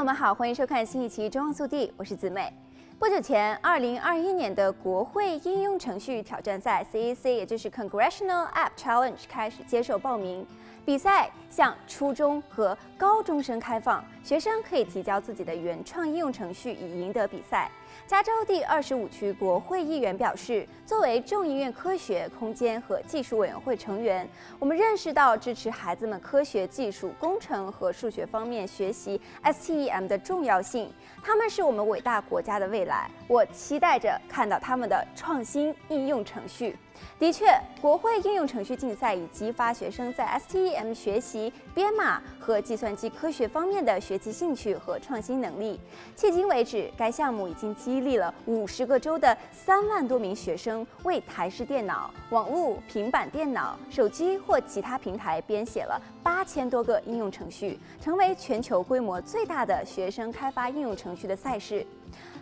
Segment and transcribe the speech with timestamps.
[0.00, 2.50] 友们好，欢迎收看新一期《中望速递》，我是子美。
[2.98, 10.46] 不久前，二零二一年的国会应用程序挑战赛 （CEC），也就是 Congressional App Challenge 开始接受报名。
[10.86, 17.70] 比赛向初中和高中生开放，学生可以提交自己的原创应用程序以赢得比赛。
[18.06, 30.92] 加州第二十五区国会议员表示，作为众议院科学、空间和技术委员会成员，我们认识到支持孩子们科学技术、工程和数学方面学习 STEM 的重要性。
[31.22, 36.76] 他们是我们伟大国家的未来，我期待着看到他们的创新应用程序。
[37.18, 37.46] 的确，
[37.82, 45.78] 国会应用程序竞赛以激发学生在 STEM 学习、编码和计算机科学方面的学习兴趣和创新能力。
[46.16, 61.86] 迄今为止，该项目已经激励了五十个州的三万多名学生为台式电脑、网络、平板电脑、手机或其他平台编写了八千多个应用程序，成为全球规模最大的学生开发应用程序的赛事。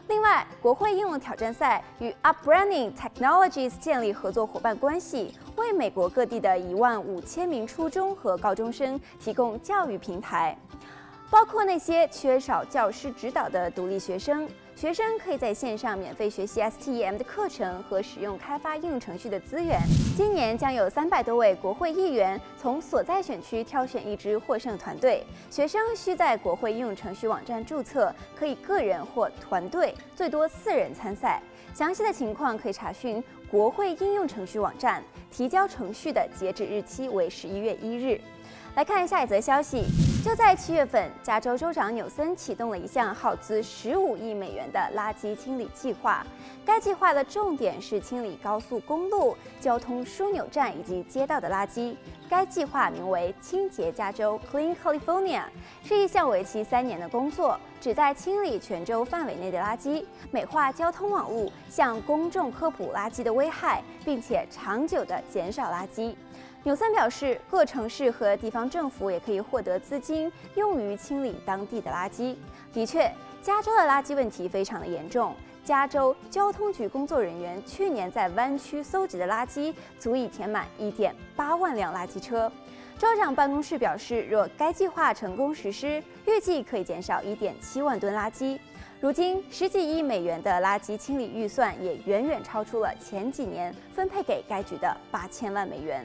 [0.08, 10.56] 另外，国会应用挑战赛与 Upbranding Technologies 建立合作伙伴关系，为美国各地的一万五千名初中和高中生提供教育平台，
[11.30, 14.48] 包括那些缺少教师指导的独立学生。
[14.78, 19.76] 学生可以在线上免费学习 STEM 的课程和使用开发应用程序的资源。
[20.16, 25.24] 今年将有三百多位国会议员从所在选区挑选一支获胜团队。
[25.50, 31.42] 学生需在国会应用程序网站注册，可以个人或团队最多四人参赛。
[31.74, 33.20] 详细的情况可以查询
[33.50, 35.02] 国会应用程序网站。
[35.28, 38.20] 提交程序的截止日期为十一月一日。
[38.76, 39.82] 来看下一则消息，
[40.24, 46.27] 就在七月份，加州州长纽森启动了一项耗资十五亿美元的垃圾清理计划。
[46.64, 51.94] 该计划的重点是清理高速公路、交通枢纽站以及街道的垃圾。
[52.28, 55.44] 该计划名为“清洁加州 ”（Clean California），
[55.84, 66.15] 是一项为期三年的工作，旨在清理全州范围内的垃圾，美化交通网络，向公众科普垃圾的危害，并且长久地减少垃圾。
[66.68, 72.36] 纽森表示，各城市和地方政府也可以获得资金，用于清理当地的垃圾。
[72.74, 75.34] 的确，加州的垃圾问题非常的严重。
[75.64, 82.52] 加州交通局工作人员去年在湾区搜集的垃圾，足以填满一点八万辆垃圾车。
[82.98, 88.58] 州长办公室表示，若该计划成功实施，预计可以减少一点七万吨垃圾。
[89.00, 96.04] 如今，十几亿美元的垃圾清理预算也远远超出了前几年分配给该局的八千万美元。